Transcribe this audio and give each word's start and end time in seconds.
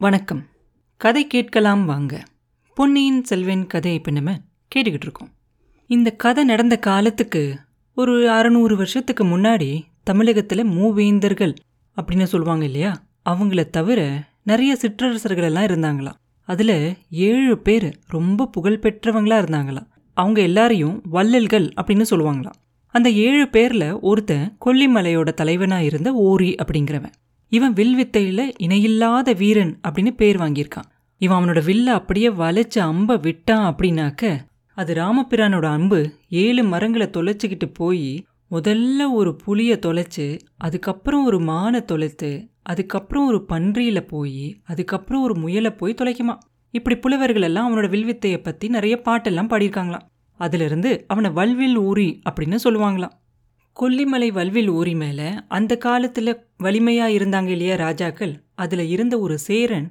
வணக்கம். 0.00 0.46
கதை 0.96 1.26
கேட்கலாம் 1.26 1.84
வாங்க. 1.84 2.22
பொன்னியின் 2.74 3.24
செல்வன் 3.24 3.66
கதை 3.66 3.94
இப்போ 3.94 4.10
நம்ம 4.10 4.34
கேட்டுக்கிட்டு 4.74 5.02
இருக்கோம். 5.02 5.28
இந்த 5.86 6.10
கதை 6.10 6.44
நடந்த 6.44 6.78
காலத்துக்கு 6.78 7.58
ஒரு 7.94 8.28
அறநூறு 8.28 8.74
வருஷத்துக்கு 8.74 9.24
முன்னாடி 9.24 9.82
தமிழகத்தில் 10.02 10.64
மூவேந்தர்கள் 10.64 11.54
அப்படின்னு 11.96 12.22
சொல்லுவாங்க 12.22 12.64
இல்லையா? 12.64 13.02
அவங்கள 13.30 13.70
தவிர 13.70 14.28
நிறைய 14.42 14.76
சிற்றரசர்கள் 14.76 15.44
எல்லாம் 15.44 15.64
இருந்தாங்களாம். 15.64 16.14
அதில் 16.44 16.96
ஏழு 17.10 17.58
பேர் 17.58 17.98
ரொம்ப 18.06 18.50
புகழ்பெற்றவங்களா 18.56 19.38
இருந்தாங்களாம். 19.38 19.86
அவங்க 20.14 20.40
எல்லாரையும் 20.40 21.02
வள்ளல்கள் 21.04 21.72
அப்படின்னு 21.82 22.04
சொல்லுவாங்களாம். 22.10 22.60
அந்த 22.88 23.10
ஏழு 23.10 23.48
பேர்ல 23.52 24.00
ஒருத்தன் 24.00 24.56
கொல்லிமலையோட 24.64 25.34
தலைவனா 25.34 25.80
இருந்த 25.80 26.12
ஓரி 26.12 26.54
அப்படிங்கிறவன். 26.54 27.12
இவன் 27.50 27.72
வில் 27.72 27.96
வித்தையில 27.96 28.52
இணையில்லாத 28.58 29.32
வீரன் 29.32 29.80
அப்படின்னு 29.88 30.10
பேர் 30.10 30.36
வாங்கியிருக்கான். 30.36 30.88
இவன் 31.18 31.38
அவனோட 31.38 31.60
வில்ல 31.66 31.86
அப்படியே 31.86 32.28
வளைச்சு 32.28 32.78
அம்ப 32.78 33.16
விட்டான் 33.16 33.74
அப்படின்னாக்க 33.74 34.38
அது 34.74 34.94
ராமபிரானோட 34.94 35.64
அம்பு 35.64 36.12
ஏழு 36.28 36.62
மரங்களை 36.64 37.06
தொலைச்சிக்கிட்டு 37.06 37.68
போய் 37.74 38.24
முதல்ல 38.50 39.12
ஒரு 39.12 39.38
புளியை 39.46 39.76
தொலைச்சு 39.78 40.38
அதுக்கப்புறம் 40.56 41.24
ஒரு 41.24 41.38
மானை 41.38 41.84
தொலைத்து 41.84 42.30
அதுக்கப்புறம் 42.62 43.26
ஒரு 43.26 43.44
பன்றியில 43.48 44.00
போய் 44.00 44.60
அதுக்கப்புறம் 44.64 45.22
ஒரு 45.22 45.36
முயலை 45.36 45.70
போய் 45.70 45.94
தொலைக்குமா? 46.02 46.38
இப்படி 46.70 46.96
புலவர்கள் 46.96 47.42
எல்லாம் 47.42 47.66
அவனோட 47.66 47.88
வில்வித்தையை 47.88 48.42
பத்தி 48.42 48.68
நிறைய 48.68 49.00
பாட்டெல்லாம் 49.04 49.50
பாடியிருக்காங்களாம். 49.52 50.06
அதிலிருந்து 50.38 51.04
அவனை 51.08 51.30
வல்வில் 51.30 51.78
ஊரி 51.78 52.20
அப்படின்னு 52.30 52.58
சொல்லுவாங்களாம். 52.64 53.16
கொல்லிமலை 53.76 54.32
வல்வில் 54.32 54.70
ஊரி 54.70 54.94
மேல 54.96 55.20
அந்த 55.48 55.78
காலத்துல 55.84 56.32
வலிமையா 56.58 57.06
இருந்தாங்க 57.16 57.46
இல்லையா 57.46 57.74
ராஜாக்கள்? 57.74 58.32
அதுல 58.54 58.84
இருந்த 58.84 59.18
ஒரு 59.18 59.38
சேரன் 59.38 59.86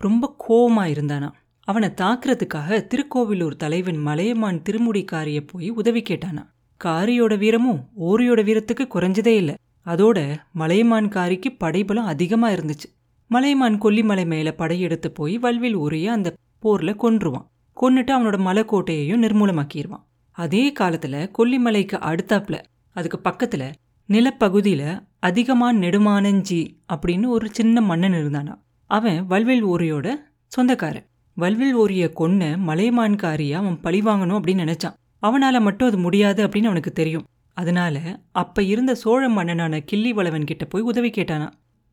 ரொம்ப 0.00 0.36
கோவமா 0.48 0.84
இருந்தானா. 0.92 1.28
அவனை 1.68 1.88
தாக்குறதுக்காக 1.96 2.86
திருக்கோவிலூர் 2.86 3.56
தலைவன் 3.56 3.98
மலையமான் 3.98 4.62
திருமுடிக்காரிய 4.68 5.40
போய் 5.46 5.70
உதவி 5.70 6.02
கேட்டானா. 6.02 6.42
காரியோட 6.84 7.38
வீரமும் 7.38 7.80
ஓரியோட 8.00 8.40
வீரத்துக்கு 8.42 8.86
குறைஞ்சதே 8.94 9.34
இல்லை. 9.36 9.54
அதோட 9.86 10.18
மலையமான் 10.52 11.08
காரிக்கு 11.08 11.50
படைபலம் 11.58 12.04
அதிகமா 12.04 12.48
இருந்துச்சு. 12.48 12.88
மலையமான் 13.30 13.82
கொல்லிமலை 13.82 14.26
மேல 14.26 14.52
படையெடுத்து 14.52 15.10
போய் 15.10 15.38
வல்வில் 15.38 15.76
ஊரிய 15.76 16.06
அந்த 16.06 16.34
போர்ல 16.62 16.94
கொன்றுவான். 17.02 17.46
கொன்னுட்டு 17.80 18.12
அவனோட 18.16 18.38
மலைக்கோட்டையையும் 18.48 19.22
நிர்மூலமாக்கிடுவான் 19.24 20.04
அதே 20.38 20.72
காலத்துல 20.80 21.16
கொல்லிமலைக்கு 21.38 21.96
அடுத்தாப்புல 22.10 22.56
அதுக்கு 22.92 23.18
பக்கத்துல 23.24 23.72
நிலப்பகுதியில 24.08 24.82
அதிகமான 25.20 25.78
நெடுமானஞ்சி 25.78 26.60
அப்படின்னு 26.92 27.26
ஒரு 27.26 27.48
சின்ன 27.52 27.80
மன்னன் 27.80 28.12
இருந்தானா. 28.12 28.54
அவன் 28.86 29.26
வல்வில் 29.26 29.64
ஓரியோட 29.66 30.14
சொந்தக்காரன். 30.46 31.06
வல்வில் 31.34 31.76
ஓரிய 31.76 32.12
கொன்ன 32.16 32.58
மலையமான்காரிய 32.66 33.52
அவன் 33.52 33.80
பழி 33.80 34.00
வாங்கணும் 34.00 34.38
அப்படின்னு 34.38 34.64
நினைச்சான். 34.64 34.96
அவனால 35.22 35.60
மட்டும் 35.60 35.88
அது 35.88 35.98
முடியாது 35.98 36.46
அப்படின்னு 36.46 36.64
அவனுக்கு 36.64 36.92
தெரியும். 36.92 37.26
அதனால 37.54 38.20
அப்ப 38.32 38.62
இருந்த 38.62 38.94
சோழ 38.94 39.28
மன்னனான 39.28 39.80
கிள்ளி 39.80 40.12
வளவன் 40.12 40.44
கிட்ட 40.44 40.64
போய் 40.64 40.82
உதவி 40.82 41.10
கேட்டானா. 41.10 41.50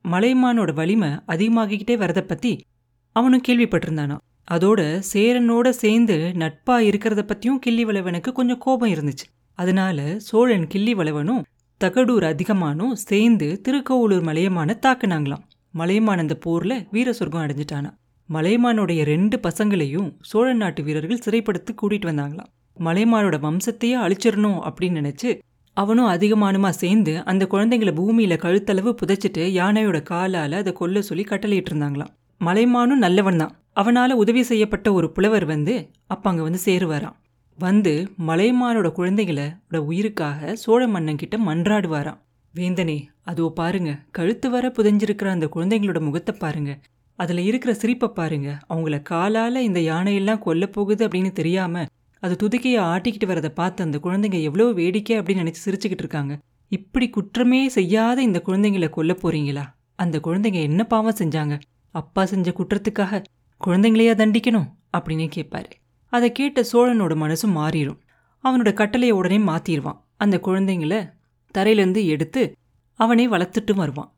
மலைமானோட 0.07 0.73
வலிமை 0.73 1.09
அதிகமாகிக்கிட்டே 1.09 1.95
வரதை 1.95 2.21
பத்தி 2.21 2.65
அவனும் 3.11 3.41
கேள்விப்பட்டிருந்தானா. 3.47 4.17
அதோட 4.51 5.03
சேரனோட 5.13 5.69
சேர்ந்து 5.69 6.31
நட்பா 6.35 6.75
இருக்கிறத 6.89 7.21
பத்தியும் 7.25 7.59
கிள்ளி 7.59 7.85
வளவனுக்கு 7.85 8.31
கொஞ்சம் 8.31 8.57
கோபம் 8.57 8.89
இருந்துச்சு. 8.89 9.25
அதனால 9.61 9.99
சோழன் 10.27 10.67
கிள்ளி 10.67 10.93
வளவனும் 10.93 11.43
தகடூர் 11.81 12.25
அதிகமானும் 12.31 12.95
சேர்ந்து 13.09 13.47
திருக்கோவலூர் 13.65 14.25
மலையமான 14.29 14.75
தாக்குனாங்களாம். 14.85 15.43
மலையமான் 15.73 16.21
அந்த 16.23 16.35
போர்ல 16.45 16.73
வீர 16.91 17.09
சொர்க்கம் 17.13 17.43
அடைஞ்சிட்டானா 17.45 17.91
மலையமானுடைய 18.29 19.01
ரெண்டு 19.11 19.35
பசங்களையும் 19.45 20.09
சோழ 20.29 20.47
நாட்டு 20.53 20.81
வீரர்கள் 20.87 21.23
சிறைப்படுத்தி 21.25 21.71
கூட்டிட்டு 21.81 22.07
வந்தாங்களாம். 22.09 22.49
மலையமானோட 22.77 23.37
வம்சத்தையே 23.45 23.95
அழிச்சிடணும் 24.05 24.59
அப்படின்னு 24.67 24.99
நினைச்சு 25.01 25.29
அவனும் 25.77 26.11
அதிகமானுமா 26.13 26.69
சேர்ந்து 26.81 27.13
அந்த 27.31 27.43
குழந்தைங்களை 27.51 27.93
பூமியில 27.99 28.35
கழுத்தளவு 28.43 28.91
புதைச்சிட்டு 29.01 29.43
யானையோட 29.59 29.97
காலால 30.11 30.59
அதை 30.61 30.73
கொல்ல 30.73 31.01
சொல்லி 31.09 31.23
கட்டளையிட்டு 31.23 31.71
இருந்தாங்களாம். 31.71 32.13
மலைமானும் 32.41 33.03
நல்லவன் 33.05 33.41
தான் 33.41 33.55
அவனால 33.81 34.11
உதவி 34.23 34.43
செய்யப்பட்ட 34.43 34.87
ஒரு 34.97 35.09
புலவர் 35.15 35.45
வந்து 35.45 35.75
அப்ப 36.13 36.25
அங்க 36.29 36.41
வந்து 36.47 36.61
சேருவாராம். 36.65 37.17
வந்து 37.59 37.93
மலைமானோட 38.27 38.87
குழந்தைகளோட 38.97 39.77
உயிருக்காக 39.89 40.55
சோழ 40.55 40.81
மன்னன் 40.87 41.17
கிட்ட 41.17 41.35
மன்றாடுவாராம். 41.37 42.19
வேந்தனே 42.53 42.97
அதோ 43.21 43.51
பாருங்க 43.55 43.91
கழுத்து 44.11 44.49
வர 44.49 44.67
புதைஞ்சிருக்கிற 44.67 45.27
அந்த 45.27 45.47
குழந்தைங்களோட 45.55 45.99
முகத்தை 45.99 46.35
பாருங்க. 46.39 46.71
அதுல 47.19 47.41
இருக்கிற 47.41 47.73
சிரிப்பை 47.73 48.09
பாருங்க. 48.09 48.49
அவங்கள 48.69 48.97
காலால 49.09 49.55
இந்த 49.55 49.79
யானையெல்லாம் 49.79 50.39
கொல்ல 50.39 50.67
போகுது 50.67 51.07
அப்படின்னு 51.07 51.31
தெரியாம 51.31 51.83
அது 52.23 52.35
துதுக்கையை 52.43 52.79
ஆட்டிக்கிட்டு 52.83 53.29
வரதை 53.31 53.49
பார்த்து 53.49 53.83
அந்த 53.83 53.97
குழந்தைங்க 53.97 54.41
எவ்வளோ 54.41 54.71
வேடிக்கை 54.71 55.19
அப்படின்னு 55.19 55.43
நினைச்சு 55.43 55.61
சிரிச்சுக்கிட்டு 55.65 56.05
இருக்காங்க. 56.05 56.33
இப்படி 56.71 57.09
குற்றமே 57.09 57.61
செய்யாத 57.69 58.21
இந்த 58.21 58.41
குழந்தைங்களை 58.45 58.89
கொல்ல 58.89 59.13
போறீங்களா? 59.23 59.65
அந்த 59.95 60.19
குழந்தைங்க 60.23 60.61
என்ன 60.61 60.83
பாவம் 60.83 61.19
செஞ்சாங்க? 61.19 61.59
அப்பா 61.95 62.25
செஞ்ச 62.25 62.49
குற்றத்துக்காக 62.51 63.23
குழந்தைங்களையா 63.61 64.15
தண்டிக்கணும்? 64.15 64.67
அப்படின்னு 64.97 65.27
கேட்பாரு 65.35 65.71
அதை 66.09 66.31
கேட்ட 66.31 66.61
சோழனோட 66.71 67.13
மனசும் 67.23 67.55
மாறிடும் 67.55 67.99
அவனோட 68.43 68.69
கட்டளையை 68.73 69.15
உடனே 69.17 69.37
மாத்திடுவான் 69.37 69.99
அந்த 70.17 70.35
குழந்தைங்கள 70.43 70.95
தரையிலேருந்து 71.55 72.01
எடுத்து 72.05 72.41
அவனே 72.99 73.25
வளர்த்துட்டு 73.27 73.73
வருவான். 73.75 74.09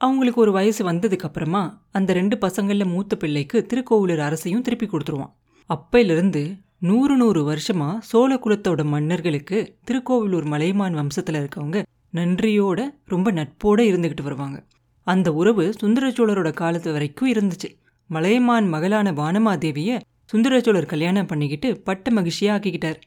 அவங்களுக்கு 0.00 0.40
ஒரு 0.40 0.52
வயசு 0.52 0.80
வந்ததுக்கப்புறமா 0.88 1.62
அந்த 1.92 2.10
ரெண்டு 2.12 2.36
பசங்களில் 2.36 2.92
மூத்த 2.94 3.16
பிள்ளைக்கு 3.16 3.66
திருக்கோவிலூர் 3.70 4.22
அரசையும் 4.28 4.62
திருப்பி 4.62 4.86
கொடுத்துருவான். 4.86 5.32
அப்பையிலிருந்து 5.70 6.42
நூறு 6.78 7.16
நூறு 7.16 7.44
வருஷமாக 7.44 8.00
சோழ 8.00 8.34
குலத்தோட 8.34 8.84
மன்னர்களுக்கு 8.84 9.58
திருக்கோவிலூர் 9.90 10.44
மலைமான் 10.44 10.94
வம்சத்தில் 10.94 11.38
இருக்கவங்க 11.40 11.78
நன்றியோட 12.14 12.80
ரொம்ப 13.04 13.32
நட்போட 13.32 13.80
இருந்துக்கிட்டு 13.90 14.22
வருவாங்க. 14.22 14.58
அந்த 15.06 15.28
உறவு 15.32 15.64
சுந்தரச்சோழரோட 15.80 16.50
காலத்து 16.52 16.92
வரைக்கும் 16.92 17.32
இருந்துச்சு. 17.32 17.68
மலையமான் 18.10 18.68
மகளான 18.68 19.12
வானமாதேவியை 19.12 19.96
சுந்தரச்சோழர் 20.32 20.86
கல்யாணம் 20.86 21.26
பண்ணிக்கிட்டு 21.26 21.68
பட்ட 21.78 22.10
மகிழ்ச்சியாக 22.10 22.54
ஆக்கிக்கிட்டார். 22.56 22.98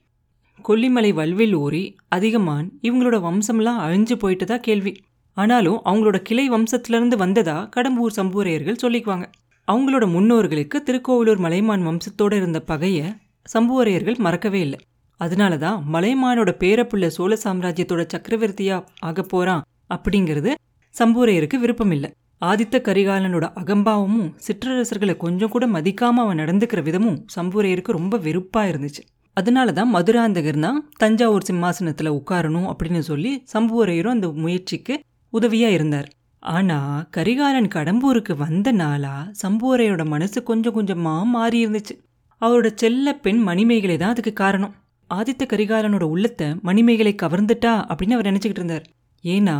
கொல்லிமலை 0.67 1.13
வல்வில் 1.13 1.53
ஊறி 1.53 1.95
அதிகமான் 2.15 2.67
இவங்களோட 2.81 3.17
வம்சம்லாம் 3.25 3.81
அழிஞ்சு 3.85 4.15
போயிட்டதா 4.21 4.57
கேள்வி. 4.57 4.93
ஆனாலும் 5.33 5.79
அவங்களோட 5.85 6.17
கிளை 6.21 6.45
வம்சத்திலிருந்து 6.49 7.15
வந்ததா 7.17 7.69
கடம்பூர் 7.75 8.15
சம்பூரையர்கள் 8.15 8.81
சொல்லிக்குவாங்க. 8.83 9.25
அவங்களோட 9.67 10.05
முன்னோர்களுக்கு 10.15 10.77
திருக்கோவிலூர் 10.87 11.37
மலைமான் 11.37 11.85
வம்சத்தோடு 11.87 12.35
இருந்த 12.35 12.59
பகையை 12.61 13.07
சம்புவரையர்கள் 13.53 14.17
மறக்கவே 14.17 14.59
இல்லை. 14.59 14.79
அதனால 15.19 15.57
தான் 15.57 15.77
மலைமானோட 15.93 16.51
பேரப்புள்ள 16.63 17.07
சோழ 17.07 17.37
சாம்ராஜ்யத்தோட 17.43 18.03
சக்கரவர்த்தியா 18.13 18.83
ஆக 18.99 19.23
போறான் 19.23 19.63
அப்படிங்கிறது 19.95 20.51
சம்பூரையருக்கு 20.95 21.57
விருப்பம் 21.59 21.91
இல்லை. 21.91 22.09
ஆதித்த 22.41 22.77
கரிகாலனோட 22.79 23.45
அகம்பாவமும் 23.61 24.27
சிற்றரசர்களை 24.47 25.17
கொஞ்சம் 25.17 25.49
கூட 25.49 25.67
மதிக்காம 25.67 26.21
அவன் 26.23 26.39
நடந்துக்கிற 26.39 26.81
விதமும் 26.83 27.17
சம்புவரையருக்கு 27.35 27.91
ரொம்ப 27.91 28.17
வெறுப்பா 28.17 28.61
இருந்துச்சு. 28.71 29.01
அதனால 29.33 29.71
தான் 29.71 29.93
மதுராந்தகர் 29.95 30.59
தான் 30.59 30.79
தஞ்சாவூர் 30.97 31.47
சிம்மாசனத்துல 31.49 32.13
உட்காரணும் 32.19 32.69
அப்படின்னு 32.71 32.99
சொல்லி 32.99 33.31
சம்புவரையரும் 33.53 34.15
அந்த 34.15 34.27
முயற்சிக்கு 34.27 34.95
உதவியா 35.33 35.69
இருந்தார். 35.69 36.07
ஆனா 36.43 37.07
கரிகாலன் 37.11 37.69
கடம்பூருக்கு 37.75 38.33
வந்த 38.37 38.71
நாளா 38.71 39.15
சம்புவரையோட 39.41 40.05
மனசு 40.05 40.43
கொஞ்சம் 40.43 40.75
கொஞ்சமா 40.75 41.15
மாறி 41.25 41.65
இருந்துச்சு. 41.65 41.95
அவரோட 42.41 42.67
செல்ல 42.75 43.13
பெண் 43.15 43.41
மணிமேகலை 43.41 43.97
தான் 43.97 44.09
அதுக்கு 44.09 44.33
காரணம். 44.33 44.73
ஆதித்த 45.09 45.43
கரிகாலனோட 45.45 46.03
உள்ளத்தை 46.03 46.47
மணிமேகலை 46.61 47.15
கவர்ந்துட்டா 47.21 47.73
அப்படின்னு 47.89 48.17
அவர் 48.17 48.29
நினைச்சுக்கிட்டு 48.31 48.61
இருந்தார். 48.63 48.85
ஏன்னா 49.23 49.57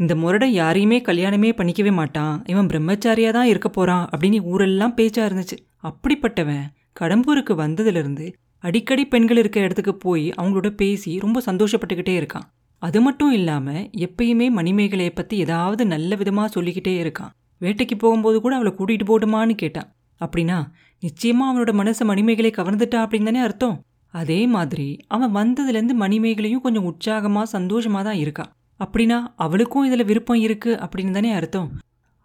இந்த 0.00 0.12
முரடன் 0.14 0.52
யாரையுமே 0.52 0.98
கல்யாணமே 1.08 1.48
பண்ணிக்கவே 1.56 1.92
மாட்டான். 1.92 2.34
இவன் 2.46 2.68
பிரம்மச்சாரியா 2.70 3.30
தான் 3.30 3.48
இருக்க 3.52 3.68
போறான் 3.68 4.04
அப்படின்னு 4.12 4.38
ஊரெல்லாம் 4.52 4.94
பேச்சா 4.98 5.24
இருந்துச்சு. 5.28 5.56
அப்படிப்பட்டவன் 5.82 6.64
கடம்பூருக்கு 7.00 7.54
வந்ததுலேருந்து 7.54 8.26
அடிக்கடி 8.64 9.04
பெண்கள் 9.06 9.40
இருக்க 9.42 9.58
இடத்துக்கு 9.60 9.94
போய் 9.96 10.24
அவங்களோட 10.30 10.68
பேசி 10.80 11.10
ரொம்ப 11.18 11.38
சந்தோஷப்பட்டுக்கிட்டே 11.46 12.14
இருக்கான். 12.20 12.46
அது 12.82 12.98
மட்டும் 13.00 13.32
இல்லாமல் 13.32 13.82
எப்பயுமே 14.06 14.46
மணிமேகலையை 14.58 15.12
பற்றி 15.14 15.36
ஏதாவது 15.36 15.82
நல்ல 15.86 16.16
விதமாக 16.20 16.48
சொல்லிக்கிட்டே 16.48 16.94
இருக்கான். 17.02 17.32
வேட்டைக்கு 17.60 17.96
போகும்போது 17.96 18.36
கூட 18.40 18.54
அவளை 18.58 18.72
கூட்டிகிட்டு 18.78 19.06
போடுமான்னு 19.10 19.56
கேட்டான். 19.62 19.88
அப்படின்னா 20.20 20.58
நிச்சயமா 21.02 21.44
அவனோட 21.50 21.72
மனசை 21.80 22.04
மணிமேகலை 22.04 22.52
கவர்ந்துட்டா 22.56 22.98
அப்படின்னு 23.04 23.28
தானே 23.30 23.42
அர்த்தம்? 23.48 23.76
அதே 24.14 24.40
மாதிரி 24.54 24.88
அவன் 25.06 25.34
வந்ததுலேருந்து 25.34 25.96
மணிமேகலையும் 26.04 26.64
கொஞ்சம் 26.64 26.88
உற்சாகமாக 26.90 27.52
சந்தோஷமாக 27.56 28.04
தான் 28.08 28.20
இருக்கான் 28.22 28.50
அப்படின்னா 28.84 29.18
அவளுக்கும் 29.36 29.84
இதில் 29.84 30.04
விருப்பம் 30.04 30.42
இருக்கு 30.46 30.72
அப்படின்னு 30.74 31.10
தானே 31.10 31.30
அர்த்தம். 31.32 31.68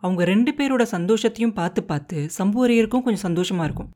அவங்க 0.04 0.24
ரெண்டு 0.24 0.52
பேரோட 0.58 0.84
சந்தோஷத்தையும் 0.92 1.54
பார்த்து 1.54 1.84
பார்த்து 1.84 2.18
சம்புவரையருக்கும் 2.38 3.02
கொஞ்சம் 3.02 3.26
சந்தோஷமா 3.28 3.64
இருக்கும். 3.64 3.90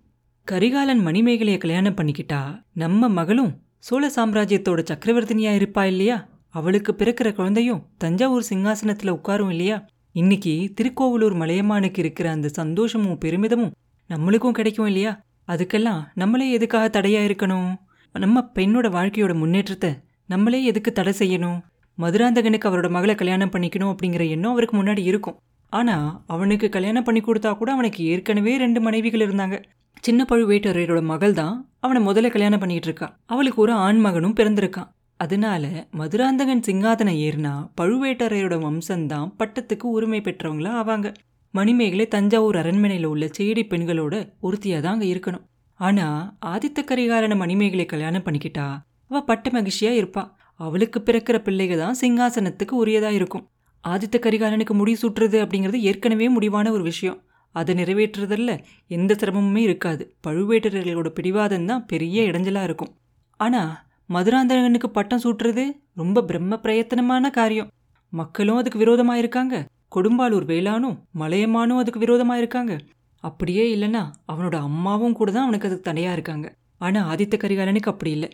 கரிகாலன் 0.48 1.06
மணிமேகலையை 1.08 1.58
கல்யாணம் 1.58 1.96
பண்ணிக்கிட்டா 1.96 2.42
நம்ம 2.74 3.10
மகளும் 3.10 3.52
சோழ 3.80 4.06
சாம்ராஜ்யத்தோட 4.16 4.80
சக்கரவர்த்தினியா 4.92 5.52
இருப்பா 5.60 5.84
இல்லையா? 5.84 6.18
அவளுக்கு 6.50 6.92
பிறக்கிற 6.98 7.30
குழந்தையும் 7.34 7.84
தஞ்சாவூர் 7.98 8.50
சிங்காசனத்தில் 8.50 9.16
உட்காரும் 9.18 9.50
இல்லையா? 9.50 9.78
இன்னைக்கு 10.16 10.54
திருக்கோவலூர் 10.74 11.36
மலையமானுக்கு 11.36 12.00
இருக்கிற 12.00 12.28
அந்த 12.32 12.48
சந்தோஷமும் 12.50 13.18
பெருமிதமும் 13.18 13.76
நம்மளுக்கும் 14.10 14.52
கிடைக்கும் 14.52 14.86
இல்லையா? 14.86 15.12
அதுக்கெல்லாம் 15.48 16.02
நம்மளே 16.14 16.48
எதுக்காக 16.52 17.02
தடையா 17.02 17.22
இருக்கணும்? 17.28 17.70
நம்ம 18.16 18.52
பெண்ணோட 18.56 18.88
வாழ்க்கையோட 18.98 19.34
முன்னேற்றத்தை 19.34 19.92
நம்மளே 20.26 20.64
எதுக்கு 20.64 20.92
தடை 20.92 21.14
செய்யணும்? 21.20 21.60
மதுராந்தகனுக்கு 22.04 22.70
அவரோட 22.70 22.90
மகளை 22.96 23.16
கல்யாணம் 23.22 23.54
பண்ணிக்கணும் 23.54 23.92
அப்படிங்கிற 23.94 24.24
எண்ணம் 24.36 24.54
அவருக்கு 24.56 24.76
முன்னாடி 24.80 25.04
இருக்கும். 25.12 25.38
ஆனால் 25.74 26.08
அவனுக்கு 26.34 26.68
கல்யாணம் 26.76 27.06
பண்ணி 27.08 27.22
கொடுத்தா 27.24 27.52
கூட 27.58 27.70
அவனுக்கு 27.76 28.04
ஏற்கனவே 28.12 28.54
ரெண்டு 28.64 28.80
மனைவிகள் 28.86 29.26
இருந்தாங்க. 29.26 29.58
சின்ன 30.06 30.26
பழுவேட்டரையரோட 30.30 31.02
மகள் 31.12 31.34
தான் 31.42 31.56
அவனை 31.86 32.00
முதல்ல 32.08 32.30
கல்யாணம் 32.36 32.62
பண்ணிகிட்டு 32.62 32.90
இருக்கா. 32.90 33.08
அவளுக்கு 33.34 33.60
ஒரு 33.66 33.74
ஆண் 33.86 34.00
மகனும் 34.06 34.38
பிறந்திருக்கான். 34.40 34.90
அதனால 35.20 35.64
மதுராந்தகன் 36.00 36.66
சிங்காதனம் 36.68 37.20
ஏறினா 37.26 37.54
பழுவேட்டரையரோட 37.80 38.58
வம்சம்தான் 38.66 39.32
பட்டத்துக்கு 39.40 39.86
உரிமை 39.96 40.22
பெற்றவங்களா 40.28 40.72
ஆவாங்க. 40.82 41.08
மணிமேகலை 41.54 42.06
தஞ்சாவூர் 42.16 42.60
அரண்மனையில் 42.62 43.08
உள்ள 43.12 43.26
சேடி 43.38 43.64
பெண்களோட 43.72 44.16
ஒருத்தியாக 44.48 44.82
தான் 44.86 44.96
அங்கே 44.96 45.10
இருக்கணும். 45.14 45.46
ஆனால் 45.80 46.22
ஆதித்த 46.54 46.80
கரிகாலன 46.90 47.36
மணிமேகலை 47.44 47.86
கல்யாணம் 47.94 48.26
பண்ணிக்கிட்டா 48.26 48.68
அவள் 49.12 49.28
பட்ட 49.30 49.50
மகிழ்ச்சியாக 49.58 50.00
இருப்பாள் 50.00 50.30
அவளுக்கு 50.60 51.00
பிறக்கிற 51.08 51.38
பிள்ளைக 51.48 51.74
தான் 51.82 51.98
சிங்காசனத்துக்கு 52.02 52.76
உரியதாக 52.84 53.18
இருக்கும். 53.20 53.46
ஆதித்த 53.84 54.18
கரிகாலனுக்கு 54.26 54.74
முடி 54.80 54.94
சுட்டுறது 55.02 55.38
அப்படிங்கிறது 55.44 55.80
ஏற்கனவே 55.90 56.28
முடிவான 56.36 56.72
ஒரு 56.78 56.84
விஷயம். 56.92 57.20
அதை 57.56 57.74
நிறைவேற்றுறதில் 57.80 58.56
எந்த 58.92 59.12
சிரமமுமே 59.22 59.62
இருக்காது. 59.68 60.04
பழுவேட்டரர்களோட 60.26 61.10
பிடிவாதம் 61.18 61.68
தான் 61.72 61.86
பெரிய 61.92 62.24
இடைஞ்சலாக 62.30 62.68
இருக்கும். 62.70 62.92
ஆனால் 63.40 63.72
மதுராந்தகனுக்கு 64.10 64.90
பட்டம் 64.98 65.24
சூட்டுறது 65.24 65.64
ரொம்ப 66.02 66.24
பிரம்ம 66.30 66.60
பிரயத்தனமான 66.66 67.30
காரியம். 67.40 67.70
மக்களும் 68.14 68.60
அதுக்கு 68.60 68.82
விரோதமாக 68.84 69.22
இருக்காங்க 69.24 69.56
கொடும்பாலூர் 69.96 70.46
வேளானும் 70.52 70.96
மலையமானும் 71.22 71.80
அதுக்கு 71.82 72.00
விரோதமாக 72.04 72.42
இருக்காங்க 72.42 72.74
அப்படியே 73.24 73.64
இல்லைன்னா 73.76 74.04
அவனோட 74.32 74.56
அம்மாவும் 74.68 75.16
கூட 75.20 75.30
தான் 75.32 75.46
அவனுக்கு 75.46 75.68
அதுக்கு 75.70 75.88
தடையாக 75.88 76.16
இருக்காங்க. 76.18 76.48
ஆனால் 76.86 77.08
ஆதித்த 77.12 77.38
கரிகாலனுக்கு 77.44 77.92
அப்படி 77.94 78.12
இல்லை. 78.18 78.30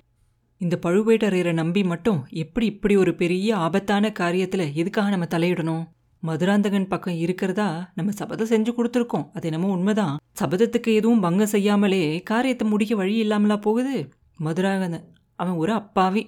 இந்த 0.61 0.79
பழுவேட்டரையரை 0.81 1.53
நம்பி 1.53 1.83
மட்டும் 1.83 2.19
எப்படி 2.33 2.65
இப்படி 2.65 2.95
ஒரு 2.95 3.15
பெரிய 3.15 3.55
ஆபத்தான 3.55 4.11
காரியத்தில் 4.19 4.73
எதுக்காக 4.73 5.09
நம்ம 5.09 5.25
தலையிடணும்? 5.25 5.83
மதுராந்தகன் 6.23 6.87
பக்கம் 6.87 7.13
இருக்கிறதா 7.13 7.67
நம்ம 7.95 8.11
சபதம் 8.11 8.49
செஞ்சு 8.49 8.71
கொடுத்துருக்கோம். 8.77 9.25
அது 9.33 9.45
என்னமோ 9.45 9.67
உண்மைதான். 9.67 10.15
சபதத்துக்கு 10.39 10.91
எதுவும் 10.93 11.19
பங்கம் 11.19 11.47
செய்யாமலே 11.47 12.19
காரியத்தை 12.23 12.67
முடிக்க 12.67 12.95
வழி 12.95 13.15
இல்லாமலா 13.15 13.57
போகுது? 13.57 13.95
மதுராந்தகன் 14.37 15.05
அவன் 15.35 15.55
ஒரு 15.55 15.71
அப்பாவி. 15.71 16.23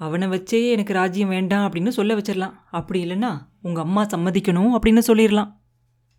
அவனை 0.00 0.28
வச்சே 0.28 0.60
எனக்கு 0.70 0.92
ராஜ்யம் 0.92 1.28
வேண்டாம் 1.28 1.64
அப்படின்னு 1.66 1.88
சொல்ல 1.88 2.14
வச்சிடலாம் 2.14 2.54
அப்படி 2.70 3.00
இல்லைன்னா 3.04 3.32
உங்கள் 3.62 3.82
அம்மா 3.82 4.02
சம்மதிக்கணும் 4.04 4.74
அப்படின்னு 4.76 5.02
சொல்லிடலாம் 5.06 5.50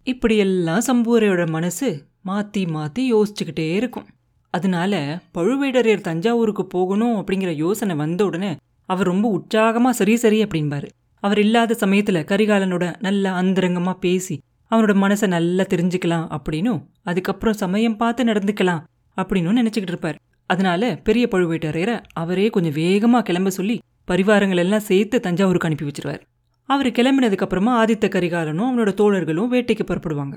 இப்படியெல்லாம் 0.07 0.83
சம்புவரையோட 0.87 1.43
மனசு 1.49 1.89
மாற்றி 2.21 2.65
மாற்றி 2.65 3.03
யோசிச்சுக்கிட்டே 3.13 3.67
இருக்கும். 3.73 4.07
அதனால 4.53 4.93
பழுவேட்டரையர் 5.35 6.07
தஞ்சாவூருக்கு 6.07 6.63
போகணும் 6.67 7.17
அப்படிங்கிற 7.17 7.51
யோசனை 7.55 7.95
வந்த 7.95 8.25
உடனே 8.25 8.51
அவர் 8.89 9.05
ரொம்ப 9.05 9.25
உற்சாகமா 9.37 9.89
சரி 9.89 10.15
சரி 10.15 10.39
அப்படின்பாரு. 10.43 10.87
அவர் 11.23 11.39
இல்லாத 11.39 11.77
சமயத்துல 11.79 12.19
கரிகாலனோட 12.31 12.85
நல்லா 12.99 13.31
அந்தரங்கமா 13.41 13.93
பேசி 13.99 14.35
அவனோட 14.71 14.93
மனசை 15.03 15.27
நல்லா 15.27 15.63
தெரிஞ்சுக்கலாம் 15.63 16.27
அப்படின்னும் 16.37 16.81
அதுக்கப்புறம் 17.03 17.53
சமயம் 17.53 17.97
பார்த்து 17.97 18.23
நடந்துக்கலாம் 18.23 18.83
அப்படின்னு 19.17 19.57
நினச்சிக்கிட்டு 19.59 19.93
இருப்பார். 19.93 20.19
அதனால 20.49 20.99
பெரிய 21.03 21.27
பழுவேட்டரையரை 21.31 21.95
அவரே 22.13 22.49
கொஞ்சம் 22.49 22.73
வேகமா 22.73 23.19
கிளம்ப 23.21 23.49
சொல்லி 23.49 23.75
பரிவாரங்கள் 24.07 24.57
எல்லாம் 24.57 24.87
சேர்த்து 24.89 25.19
தஞ்சாவூருக்கு 25.19 25.67
அனுப்பி 25.67 25.85
வச்சிருவார். 25.85 26.21
அவர் 26.69 26.87
கிளம்பினதுக்கு 26.87 27.45
அப்புறமா 27.47 27.71
ஆதித்த 27.83 28.07
கரிகாலனும் 28.07 28.69
அவனோட 28.69 28.91
தோழர்களும் 29.01 29.53
வேட்டைக்கு 29.53 29.85
புறப்படுவாங்க. 29.85 30.35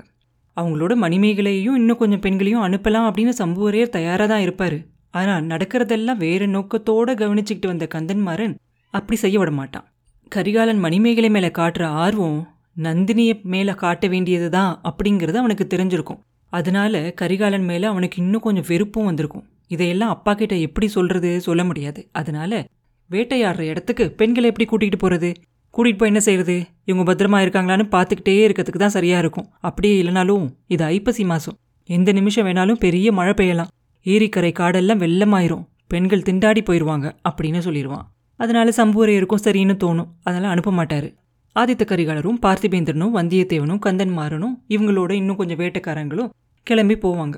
அவங்களோட 0.57 0.93
மணிமேகலையும் 0.95 1.79
இன்னும் 1.79 1.97
கொஞ்சம் 1.97 2.19
பெண்களையும் 2.19 2.63
அனுப்பலாம் 2.63 3.07
அப்படின்னு 3.07 3.33
சம்புவரையர் 3.39 3.95
தயாராக 3.95 4.27
தான் 4.27 4.41
இருப்பார். 4.41 4.77
ஆனால் 5.11 5.45
நடக்கிறதெல்லாம் 5.45 6.17
வேறு 6.17 6.47
நோக்கத்தோடு 6.47 7.13
கவனிச்சுக்கிட்டு 7.13 7.67
வந்த 7.67 7.87
கந்தன்மாறன் 7.93 8.53
அப்படி 8.93 9.17
செய்ய 9.19 9.37
விட 9.39 9.51
மாட்டான். 9.51 9.85
கரிகாலன் 10.31 10.79
மணிமேகலை 10.79 11.29
மேலே 11.29 11.49
காட்டுற 11.59 11.83
ஆர்வம் 12.03 12.39
நந்தினியை 12.77 13.33
மேலே 13.53 13.73
காட்ட 13.73 14.07
வேண்டியது 14.07 14.47
தான் 14.49 14.71
அப்படிங்கிறது 14.83 15.37
அவனுக்கு 15.37 15.65
தெரிஞ்சிருக்கும். 15.73 16.21
அதனால 16.53 17.11
கரிகாலன் 17.15 17.65
மேலே 17.65 17.85
அவனுக்கு 17.87 18.17
இன்னும் 18.23 18.41
கொஞ்சம் 18.41 18.67
வெறுப்பும் 18.67 19.05
வந்திருக்கும். 19.05 19.45
இதையெல்லாம் 19.67 20.09
அப்பா 20.09 20.33
கிட்ட 20.33 20.55
எப்படி 20.55 20.87
சொல்றது 20.87 21.29
சொல்ல 21.41 21.63
முடியாது. 21.63 22.01
அதனால 22.11 22.63
வேட்டையாடுற 23.09 23.63
இடத்துக்கு 23.71 24.05
பெண்களை 24.11 24.49
எப்படி 24.49 24.67
கூட்டிகிட்டு 24.69 24.99
போகிறது 24.99 25.29
கூட்டிகிட்டு 25.75 26.01
போய் 26.01 26.11
என்ன 26.11 26.21
செய்யறது 26.25 26.55
இவங்க 26.89 27.03
பத்திரமா 27.09 27.39
இருக்காங்களான்னு 27.45 27.85
பார்த்துக்கிட்டே 27.95 28.35
இருக்கிறதுக்கு 28.47 28.81
தான் 28.83 28.93
சரியா 28.97 29.17
இருக்கும். 29.23 29.47
அப்படியே 29.67 29.95
இல்லைனாலும் 30.01 30.45
இது 30.67 30.83
ஐப்பசி 30.83 31.23
மாதம் 31.25 31.57
எந்த 31.89 32.11
நிமிஷம் 32.11 32.45
வேணாலும் 32.47 32.79
பெரிய 32.85 33.11
மழை 33.11 33.33
பெய்யலாம். 33.39 33.71
ஏரிக்கரை 34.05 34.51
காடெல்லாம் 34.59 35.01
வெள்ளமாயிரும். 35.03 35.63
பெண்கள் 35.87 36.25
திண்டாடி 36.27 36.61
போயிடுவாங்க 36.67 37.07
அப்படின்னு 37.29 37.61
சொல்லிடுவான் 37.67 38.05
அதனால 38.35 38.71
சம்புவரையருக்கும் 38.77 39.43
சரின்னு 39.43 39.75
தோணும். 39.83 40.07
அதெல்லாம் 40.23 40.53
அனுப்ப 40.53 40.71
மாட்டாரு. 40.71 41.09
ஆதித்த 41.55 41.83
கரிகாலரும் 41.89 42.39
பார்த்திபேந்திரனும் 42.45 43.13
வந்தியத்தேவனும் 43.17 43.81
கந்தன்மாரனும் 43.85 44.55
இவங்களோட 44.75 45.11
இன்னும் 45.11 45.35
கொஞ்சம் 45.35 45.59
வேட்டைக்காரங்களும் 45.59 46.31
கிளம்பி 46.67 46.95
போவாங்க. 46.95 47.35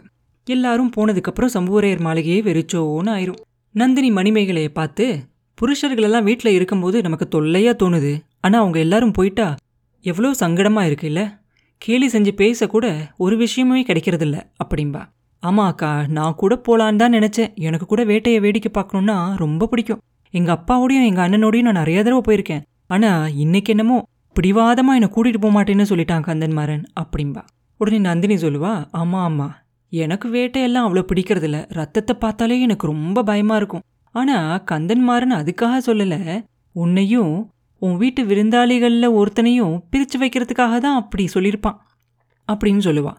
எல்லாரும் 0.48 0.92
போனதுக்கப்புறம் 0.96 1.54
சம்புவரையர் 1.56 2.06
மாளிகையே 2.08 2.40
வெறிச்சோன்னு 2.42 3.12
ஆயிரும். 3.16 3.42
நந்தினி 3.76 4.12
மணிமேகலையை 4.12 4.72
பார்த்து 4.80 5.06
புருஷர்களெல்லாம் 5.58 6.28
வீட்டில் 6.30 6.56
இருக்கும்போது 6.56 6.98
நமக்கு 7.02 7.26
தொல்லையாக 7.28 7.76
தோணுது. 7.82 8.14
ஆனால் 8.44 8.62
அவங்க 8.62 8.80
எல்லாரும் 8.80 9.16
போயிட்டா 9.18 9.48
எவ்வளோ 10.06 10.30
சங்கடமா 10.42 10.82
இருக்குல்ல? 10.90 11.22
கேலி 11.82 12.08
செஞ்சு 12.08 12.32
பேசக்கூட 12.42 12.86
ஒரு 13.18 13.36
விஷயமே 13.38 13.82
கிடைக்கிறதில்ல 13.82 14.38
அப்படிம்பா. 14.64 15.02
ஆமா 15.44 15.64
அக்கா 15.66 15.90
நான் 16.18 16.38
கூட 16.42 16.54
போகலான்னு 16.68 17.02
தான் 17.02 17.16
நினச்சேன். 17.18 17.52
எனக்கு 17.68 17.86
கூட 17.86 18.04
வேட்டையை 18.04 18.40
வேடிக்கை 18.46 18.72
பார்க்கணுன்னா 18.78 19.18
ரொம்ப 19.36 19.68
பிடிக்கும். 19.68 20.02
எங்கள் 20.34 20.56
அப்பாவோடையும் 20.58 21.08
எங்கள் 21.10 21.26
அண்ணனோடையும் 21.26 21.68
நான் 21.70 21.82
நிறைய 21.82 22.00
தடவை 22.04 22.22
போயிருக்கேன். 22.28 22.64
ஆனால் 22.88 23.34
இன்னைக்கு 23.36 23.72
என்னமோ 23.74 23.98
பிடிவாதமாக 24.36 24.98
என்னை 25.00 25.10
கூட்டிகிட்டு 25.14 25.44
போக 25.44 25.54
மாட்டேன்னு 25.58 25.90
சொல்லிட்டான் 25.92 26.26
கந்தன்மாறன் 26.30 26.84
அப்படிம்பா. 27.02 27.44
உடனே 27.80 28.00
நந்தினி 28.00 28.36
சொல்லுவா 28.36 28.74
ஆமாம் 28.92 29.26
ஆமாம் 29.28 29.56
எனக்கு 29.92 30.28
வேட்டையெல்லாம் 30.30 30.86
அவ்வளோ 30.88 31.04
பிடிக்கிறதில்ல. 31.12 31.60
ரத்தத்தை 31.70 32.14
பார்த்தாலே 32.16 32.56
எனக்கு 32.60 32.86
ரொம்ப 32.88 33.24
பயமாக 33.24 33.60
இருக்கும். 33.62 33.84
ஆனால் 34.16 34.64
கந்தன்மாறன் 34.72 35.40
அதுக்காக 35.40 35.78
சொல்லலை. 35.88 36.20
உன்னையும் 36.76 37.36
உன் 37.80 37.98
வீட்டு 37.98 38.24
விருந்தாளிகள்ல 38.24 39.08
ஒருத்தனையும் 39.20 39.80
பிரிச்சு 39.92 40.18
வைக்கிறதுக்காக 40.20 40.78
தான் 40.78 40.96
அப்படி 40.96 41.28
சொல்லியிருப்பான் 41.34 41.78
அப்படின்னு 42.52 42.84
சொல்லுவான் 42.88 43.18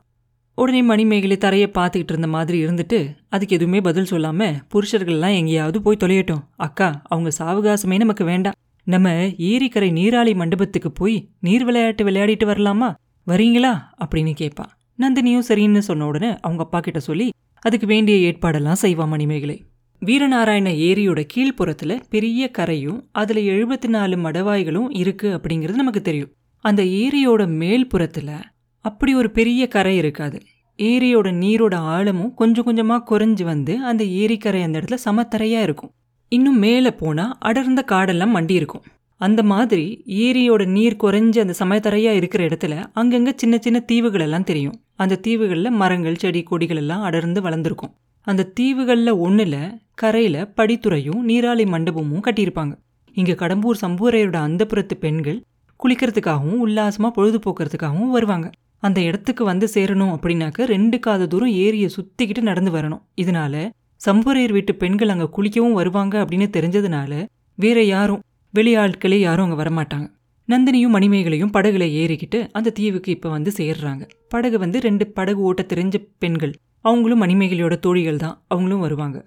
உடனே 0.55 0.83
மணிமேகலை 0.83 1.37
தரையை 1.37 1.71
பார்த்துக்கிட்டு 1.75 2.11
இருந்த 2.11 2.27
மாதிரி 2.27 2.65
இருந்துட்டு 2.65 3.17
அதுக்கு 3.29 3.55
எதுவுமே 3.55 3.81
பதில் 3.81 4.11
சொல்லாம 4.11 4.63
புருஷர்கள்லாம் 4.75 5.35
எங்கேயாவது 5.35 5.83
போய் 5.83 5.97
தொலையட்டும். 6.01 6.43
அக்கா 6.57 7.03
அவங்க 7.05 7.31
சாவகாசமே 7.39 7.97
நமக்கு 7.97 8.25
வேண்டாம். 8.25 8.53
நம்ம 8.85 9.11
ஏரிக்கரை 9.25 9.93
நீராளி 9.93 10.35
மண்டபத்துக்கு 10.35 10.93
போய் 10.93 11.29
நீர் 11.41 11.65
விளையாட்டு 11.65 12.05
விளையாடிட்டு 12.05 12.47
வரலாமா? 12.47 12.95
வரீங்களா? 13.27 13.73
அப்படின்னு 14.05 14.33
கேட்பா. 14.39 14.65
நந்தினியும் 14.99 15.49
சரின்னு 15.49 15.79
சொன்ன 15.79 16.07
உடனே 16.07 16.37
அவங்க 16.41 16.63
அப்பா 16.63 16.81
கிட்ட 16.81 17.01
சொல்லி 17.01 17.31
அதுக்கு 17.59 17.87
வேண்டிய 17.87 18.33
ஏற்பாடெல்லாம் 18.33 18.81
செய்வா 18.83 19.07
மணிமேகலை. 19.07 19.65
வீரநாராயண 20.03 20.69
ஏரியோட 20.89 21.21
கீழ்ப்புறத்தில் 21.33 22.03
பெரிய 22.11 22.51
கரையும் 22.59 22.99
அதில் 23.13 23.41
எழுபத்தி 23.53 23.89
நாலு 23.89 24.17
மடவாய்களும் 24.17 24.91
இருக்குது 25.01 25.35
அப்படிங்கிறது 25.37 25.81
நமக்கு 25.81 26.03
தெரியும். 26.03 26.31
அந்த 26.65 26.83
ஏரியோட 26.83 27.43
மேல் 27.63 27.87
புறத்தில் 27.87 28.37
அப்படி 28.85 29.13
ஒரு 29.15 29.31
பெரிய 29.31 29.63
கரை 29.69 29.97
இருக்காது. 29.97 30.39
ஏரியோட 30.79 31.29
நீரோட 31.43 31.75
ஆழமும் 31.95 32.33
கொஞ்சம் 32.35 32.65
கொஞ்சமாக 32.65 33.07
குறைஞ்சி 33.11 33.45
வந்து 33.45 33.75
அந்த 33.85 34.05
ஏரிக்கரை 34.05 34.63
அந்த 34.63 34.79
இடத்துல 34.81 34.99
சமத்தரையாக 35.09 35.67
இருக்கும். 35.69 35.93
இன்னும் 36.33 36.59
மேலே 36.59 36.91
போனால் 37.03 37.37
அடர்ந்த 37.41 37.85
காடெல்லாம் 37.93 38.35
மண்டி 38.37 38.57
இருக்கும் 38.61 38.87
அந்த 39.21 39.43
மாதிரி 39.43 39.87
ஏரியோட 40.25 40.63
நீர் 40.77 41.01
குறைஞ்சு 41.05 41.39
அந்த 41.45 41.55
சமயத்தரையா 41.63 42.13
இருக்கிற 42.19 42.43
இடத்துல 42.49 42.75
அங்கங்கே 42.93 43.33
சின்ன 43.37 43.55
சின்ன 43.59 43.79
தீவுகள் 43.81 44.21
எல்லாம் 44.21 44.51
தெரியும். 44.51 44.77
அந்த 44.97 45.21
தீவுகளில் 45.27 45.79
மரங்கள் 45.81 46.21
செடி 46.25 46.43
கொடிகள் 46.43 46.77
எல்லாம் 46.77 47.03
அடர்ந்து 47.03 47.41
வளர்ந்துருக்கும். 47.41 47.93
அந்த 48.31 48.49
தீவுகளில் 48.59 49.21
ஒன்றில் 49.27 49.61
கரையில் 50.01 50.41
படித்துறையும் 50.59 51.21
நீராளி 51.29 51.65
மண்டபமும் 51.75 52.25
கட்டியிருப்பாங்க. 52.27 52.75
இங்கே 53.17 53.35
கடம்பூர் 53.43 53.81
சம்பூரையரோட 53.85 54.39
அந்தப்புறத்து 54.49 54.95
பெண்கள் 55.05 55.39
குளிக்கிறதுக்காகவும் 55.81 56.61
உல்லாசமாக 56.65 57.13
பொழுதுபோக்குறதுக்காகவும் 57.17 58.15
வருவாங்க. 58.17 58.49
அந்த 58.87 58.99
இடத்துக்கு 59.09 59.43
வந்து 59.45 59.67
சேரணும் 59.75 60.13
அப்படின்னாக்க 60.15 60.67
ரெண்டு 60.75 60.97
காத 61.07 61.27
தூரம் 61.27 61.55
ஏரியை 61.65 61.89
சுற்றிக்கிட்டு 61.97 62.43
நடந்து 62.51 62.71
வரணும். 62.77 63.03
இதனால 63.23 63.55
சம்புரையர் 64.07 64.55
வீட்டு 64.57 64.73
பெண்கள் 64.83 65.13
அங்கே 65.15 65.29
குளிக்கவும் 65.37 65.79
வருவாங்க 65.81 66.15
அப்படின்னு 66.25 66.49
தெரிஞ்சதுனால 66.57 67.13
வேற 67.59 67.79
யாரும் 67.95 68.23
வெளியாட்களே 68.55 69.19
யாரும் 69.21 69.47
அங்கே 69.47 69.59
வரமாட்டாங்க. 69.63 70.07
நந்தினியும் 70.49 70.95
மணிமேகலையும் 70.97 71.55
படகுல 71.57 71.85
ஏறிக்கிட்டு 72.03 72.39
அந்த 72.59 72.73
தீவுக்கு 72.79 73.11
இப்போ 73.17 73.29
வந்து 73.37 73.51
சேர்றாங்க. 73.59 74.03
படகு 74.35 74.57
வந்து 74.65 74.79
ரெண்டு 74.87 75.05
படகு 75.17 75.41
ஓட்ட 75.49 75.63
தெரிஞ்ச 75.73 75.97
பெண்கள். 76.23 76.55
அவங்களும் 76.81 77.23
மணிமேகலையோட 77.23 77.79
தோழிகள் 77.79 78.17
தான். 78.17 78.45
அவங்களும் 78.49 78.81
வருவாங்க. 78.81 79.25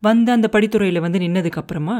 வந்து 0.00 0.32
அந்த 0.32 0.48
படித்துறையில் 0.52 1.00
வந்து 1.00 1.18
நின்னதுக்கப்புறமா 1.18 1.96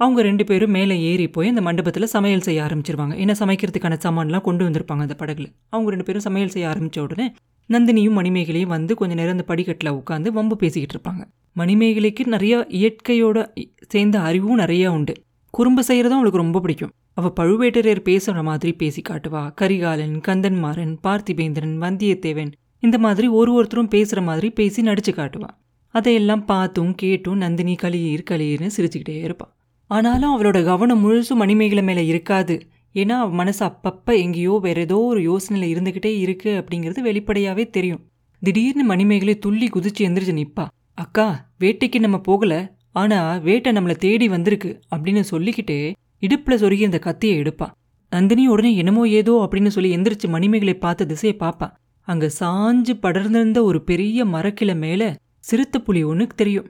அவங்க 0.00 0.22
ரெண்டு 0.22 0.44
பேரும் 0.44 0.70
மேலே 0.70 1.00
ஏறி 1.00 1.28
போய் 1.28 1.48
அந்த 1.48 1.60
மண்டபத்தில் 1.60 2.06
சமையல் 2.06 2.40
செய்ய 2.40 2.62
ஆரம்பிச்சிருவாங்க. 2.62 3.14
ஏன்னா 3.22 3.34
சமைக்கிறதுக்கான 3.38 3.98
சாமான்லாம் 4.04 4.40
கொண்டு 4.40 4.68
வந்திருப்பாங்க 4.68 5.04
அந்த 5.04 5.16
படகுல. 5.18 5.46
அவங்க 5.68 5.90
ரெண்டு 5.90 6.04
பேரும் 6.04 6.20
சமையல் 6.20 6.50
செய்ய 6.50 6.68
ஆரம்பித்த 6.68 7.02
உடனே 7.02 7.32
நந்தினியும் 7.68 8.16
மணிமேகலையும் 8.18 8.66
வந்து 8.66 8.94
கொஞ்ச 8.94 9.14
நேரம் 9.14 9.30
அந்த 9.30 9.42
படிக்கட்டில் 9.42 9.92
உட்காந்து 9.92 10.28
வம்பு 10.28 10.56
பேசிக்கிட்டு 10.56 10.96
இருப்பாங்க. 10.96 11.22
மணிமேகலைக்கு 11.56 12.26
நிறைய 12.26 12.66
இயற்கையோட 12.68 13.48
சேர்ந்த 13.88 14.20
அறிவும் 14.20 14.58
நிறையா 14.58 14.88
உண்டு. 14.88 15.14
குறும்பு 15.50 15.82
செய்கிறதும் 15.88 16.18
அவளுக்கு 16.18 16.38
ரொம்ப 16.38 16.60
பிடிக்கும். 16.60 16.92
அவள் 17.14 17.36
பழுவேட்டரையர் 17.40 18.00
பேசுகிற 18.00 18.42
மாதிரி 18.42 18.72
பேசி 18.72 19.02
காட்டுவா. 19.02 19.54
கரிகாலன் 19.54 20.20
கந்தன்மாறன் 20.28 20.94
பார்த்திபேந்திரன் 21.02 21.74
வந்தியத்தேவன் 21.84 22.52
இந்த 22.82 22.98
மாதிரி 22.98 23.26
ஒரு 23.28 23.52
ஒருத்தரும் 23.52 23.88
பேசுகிற 23.88 24.22
மாதிரி 24.22 24.50
பேசி 24.50 24.82
நடிச்சு 24.82 25.12
காட்டுவான் 25.14 25.56
அதையெல்லாம் 25.94 26.44
பார்த்தும் 26.44 26.94
கேட்டும் 26.94 27.36
நந்தினி 27.36 27.76
களியீர் 27.82 28.28
களியீர்னு 28.30 28.70
சிரிச்சுக்கிட்டே 28.76 29.16
இருப்பாள் 29.22 29.52
ஆனாலும் 29.90 30.32
அவளோட 30.36 30.58
கவனம் 30.64 31.02
முழுசும் 31.04 31.34
மணிமேகலை 31.34 31.82
மேலே 31.82 32.06
இருக்காது. 32.06 32.54
ஏன்னா 32.94 33.14
அவள் 33.18 33.30
மனசு 33.30 33.62
அப்பப்போ 33.66 34.12
எங்கேயோ 34.16 34.58
வேற 34.62 34.80
ஏதோ 34.80 34.98
ஒரு 34.98 35.20
யோசனையில் 35.20 35.72
இருந்துக்கிட்டே 35.74 36.12
இருக்கு 36.18 36.50
அப்படிங்கிறது 36.60 37.00
வெளிப்படையாகவே 37.00 37.64
தெரியும். 37.70 38.02
திடீர்னு 38.42 38.84
மணிமேகலை 38.84 39.34
துள்ளி 39.38 39.66
குதிச்சு 39.66 40.02
எந்திரிச்சு 40.06 40.34
நிற்பா 40.40 40.64
அக்கா 40.94 41.26
வேட்டைக்கு 41.60 41.98
நம்ம 41.98 42.18
போகல. 42.18 42.54
ஆனா 42.92 43.18
வேட்டை 43.36 43.72
நம்மளை 43.72 43.96
தேடி 43.96 44.28
வந்திருக்கு 44.28 44.70
அப்படின்னு 44.96 45.20
சொல்லிக்கிட்டே 45.20 45.92
இடுப்பில் 46.18 46.60
சொருகி 46.62 46.84
அந்த 46.84 46.98
கத்தியை 46.98 47.34
எடுப்பா. 47.42 47.66
நந்தினி 48.12 48.44
உடனே 48.48 48.76
என்னமோ 48.76 49.02
ஏதோ 49.08 49.32
அப்படின்னு 49.44 49.66
சொல்லி 49.66 49.96
எந்திரிச்சு 49.96 50.28
மணிமேகலை 50.28 50.74
பார்த்த 50.74 51.04
திசையை 51.04 51.34
பார்ப்பா 51.38 51.68
அங்க 52.08 52.26
சாஞ்சு 52.40 52.92
படர்ந்திருந்த 53.02 53.60
ஒரு 53.62 53.78
பெரிய 53.82 54.24
மரக்கிளை 54.24 54.74
மேல 54.76 55.02
சிறுத்தை 55.48 55.80
புலி 55.80 56.02
ஒன்று 56.04 56.26
தெரியும். 56.40 56.68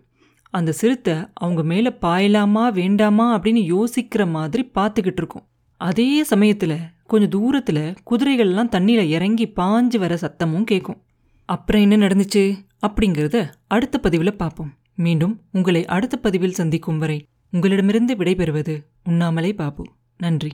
அந்த 0.54 0.70
சிறுத்தை 0.72 1.14
அவங்க 1.34 1.62
மேலே 1.62 1.90
பாயலாமா 2.02 2.64
வேண்டாமா 2.72 3.26
அப்படின்னு 3.38 3.62
யோசிக்கிற 3.74 4.22
மாதிரி 4.30 4.62
பார்த்துக்கிட்டு 4.74 5.20
இருக்கும். 5.22 5.46
அதே 5.80 6.08
சமயத்தில் 6.22 6.78
கொஞ்சம் 7.06 7.34
தூரத்தில் 7.36 7.84
குதிரைகள்லாம் 8.10 8.72
தண்ணியில் 8.74 9.12
இறங்கி 9.16 9.46
பாஞ்சு 9.56 9.98
வர 9.98 10.14
சத்தமும் 10.14 10.64
கேட்கும் 10.64 11.00
அப்புறம் 11.48 11.82
என்ன 11.84 11.96
நடந்துச்சு 12.06 12.44
அப்படிங்கிறத 12.86 13.36
அடுத்த 13.66 13.98
பதிவில் 13.98 14.40
பார்ப்போம். 14.42 14.72
மீண்டும் 14.94 15.34
உங்களை 15.52 15.82
அடுத்த 15.96 16.16
பதிவில் 16.16 16.58
சந்திக்கும் 16.60 16.98
வரை 16.98 17.18
உங்களிடமிருந்து 17.50 18.14
விடைபெறுவது 18.14 18.74
உண்ணாமலே 19.04 19.52
பாபு. 19.52 19.84
நன்றி. 20.18 20.50